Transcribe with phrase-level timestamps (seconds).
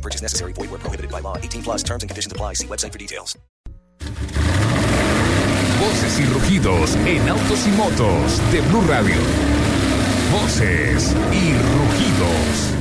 [0.00, 0.52] No purchase necessary.
[0.54, 1.36] Void where prohibited by law.
[1.36, 2.54] 18 plus terms and conditions apply.
[2.54, 3.36] See website for details.
[5.78, 9.16] Voces y rugidos en autos y motos de Blue Radio.
[10.32, 12.80] Voces y rugidos.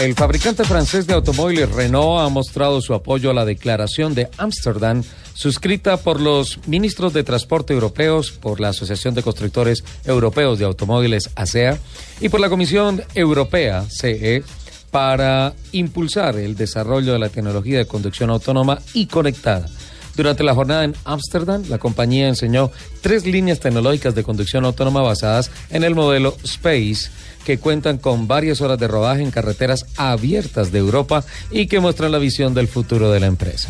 [0.00, 5.02] El fabricante francés de automóviles Renault ha mostrado su apoyo a la declaración de Ámsterdam
[5.38, 11.30] suscrita por los ministros de Transporte europeos, por la Asociación de Constructores Europeos de Automóviles
[11.36, 11.78] ASEA
[12.20, 14.42] y por la Comisión Europea CE
[14.90, 19.68] para impulsar el desarrollo de la tecnología de conducción autónoma y conectada.
[20.16, 25.52] Durante la jornada en Ámsterdam, la compañía enseñó tres líneas tecnológicas de conducción autónoma basadas
[25.70, 27.10] en el modelo Space,
[27.44, 32.10] que cuentan con varias horas de rodaje en carreteras abiertas de Europa y que muestran
[32.10, 33.68] la visión del futuro de la empresa.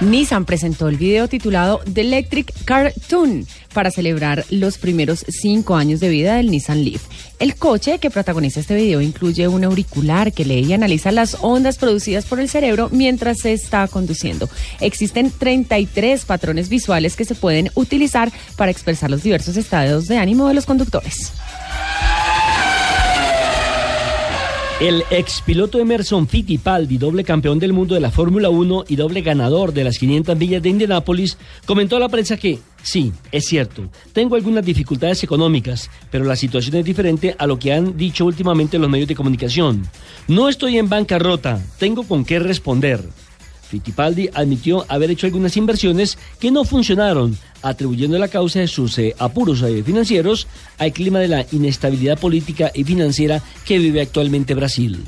[0.00, 6.08] Nissan presentó el video titulado The Electric Cartoon para celebrar los primeros cinco años de
[6.08, 7.02] vida del Nissan Leaf.
[7.38, 11.76] El coche que protagoniza este video incluye un auricular que lee y analiza las ondas
[11.76, 14.48] producidas por el cerebro mientras se está conduciendo.
[14.80, 20.48] Existen 33 patrones visuales que se pueden utilizar para expresar los diversos estados de ánimo
[20.48, 21.32] de los conductores.
[24.80, 29.74] El expiloto Emerson Fittipaldi, doble campeón del mundo de la Fórmula 1 y doble ganador
[29.74, 31.36] de las 500 millas de Indianápolis,
[31.66, 36.76] comentó a la prensa que, sí, es cierto, tengo algunas dificultades económicas, pero la situación
[36.76, 39.82] es diferente a lo que han dicho últimamente los medios de comunicación.
[40.28, 43.02] No estoy en bancarrota, tengo con qué responder.
[43.70, 49.14] Fittipaldi admitió haber hecho algunas inversiones que no funcionaron, atribuyendo la causa de sus eh,
[49.18, 50.48] apuros eh, financieros
[50.78, 55.04] al clima de la inestabilidad política y financiera que vive actualmente Brasil.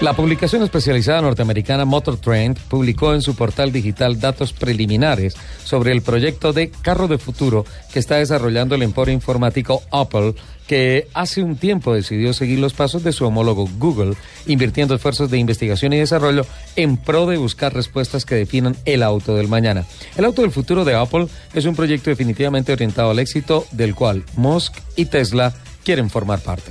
[0.00, 6.02] La publicación especializada norteamericana Motor Trend publicó en su portal digital datos preliminares sobre el
[6.02, 10.36] proyecto de carro de futuro que está desarrollando el emporio informático Apple,
[10.68, 14.14] que hace un tiempo decidió seguir los pasos de su homólogo Google,
[14.46, 19.34] invirtiendo esfuerzos de investigación y desarrollo en pro de buscar respuestas que definan el auto
[19.34, 19.84] del mañana.
[20.16, 24.22] El auto del futuro de Apple es un proyecto definitivamente orientado al éxito, del cual
[24.36, 26.70] Musk y Tesla quieren formar parte.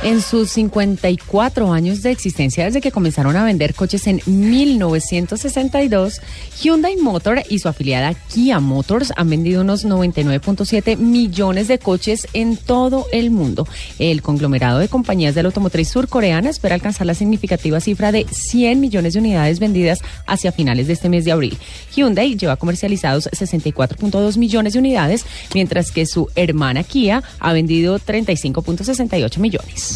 [0.00, 6.20] En sus 54 años de existencia desde que comenzaron a vender coches en 1962,
[6.62, 12.56] Hyundai Motor y su afiliada Kia Motors han vendido unos 99.7 millones de coches en
[12.56, 13.66] todo el mundo.
[13.98, 18.78] El conglomerado de compañías de la automotriz surcoreana espera alcanzar la significativa cifra de 100
[18.78, 21.58] millones de unidades vendidas hacia finales de este mes de abril.
[21.96, 29.38] Hyundai lleva comercializados 64.2 millones de unidades, mientras que su hermana Kia ha vendido 35.68
[29.38, 29.87] millones.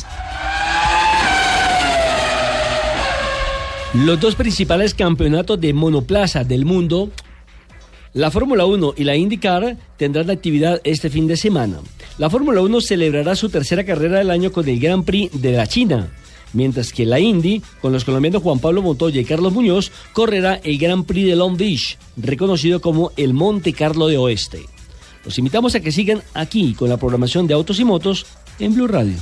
[3.94, 7.10] Los dos principales campeonatos de monoplaza del mundo,
[8.14, 11.78] la Fórmula 1 y la IndyCar, tendrán actividad este fin de semana.
[12.16, 15.66] La Fórmula 1 celebrará su tercera carrera del año con el Grand Prix de la
[15.66, 16.09] China,
[16.54, 20.78] mientras que la Indy, con los colombianos Juan Pablo Montoya y Carlos Muñoz, correrá el
[20.78, 24.62] Grand Prix de Long Beach, reconocido como el Monte Carlo de Oeste.
[25.24, 28.26] Los invitamos a que sigan aquí con la programación de Autos y Motos
[28.59, 29.16] en Blue Radio.